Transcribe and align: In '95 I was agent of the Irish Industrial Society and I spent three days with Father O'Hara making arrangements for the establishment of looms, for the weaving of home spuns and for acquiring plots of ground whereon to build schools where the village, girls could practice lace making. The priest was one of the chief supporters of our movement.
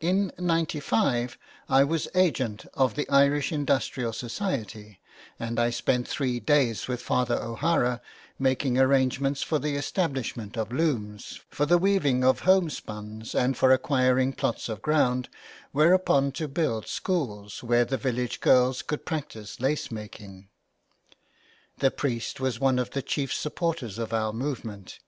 In 0.00 0.32
'95 0.38 1.36
I 1.68 1.84
was 1.84 2.08
agent 2.14 2.64
of 2.72 2.94
the 2.94 3.06
Irish 3.10 3.52
Industrial 3.52 4.14
Society 4.14 4.98
and 5.38 5.60
I 5.60 5.68
spent 5.68 6.08
three 6.08 6.40
days 6.40 6.88
with 6.88 7.02
Father 7.02 7.38
O'Hara 7.42 8.00
making 8.38 8.78
arrangements 8.78 9.42
for 9.42 9.58
the 9.58 9.76
establishment 9.76 10.56
of 10.56 10.72
looms, 10.72 11.38
for 11.50 11.66
the 11.66 11.76
weaving 11.76 12.24
of 12.24 12.40
home 12.48 12.70
spuns 12.70 13.34
and 13.34 13.58
for 13.58 13.72
acquiring 13.72 14.32
plots 14.32 14.70
of 14.70 14.80
ground 14.80 15.28
whereon 15.74 16.32
to 16.32 16.48
build 16.48 16.88
schools 16.88 17.62
where 17.62 17.84
the 17.84 17.98
village, 17.98 18.40
girls 18.40 18.80
could 18.80 19.04
practice 19.04 19.60
lace 19.60 19.90
making. 19.90 20.48
The 21.76 21.90
priest 21.90 22.40
was 22.40 22.58
one 22.58 22.78
of 22.78 22.92
the 22.92 23.02
chief 23.02 23.34
supporters 23.34 23.98
of 23.98 24.14
our 24.14 24.32
movement. 24.32 24.98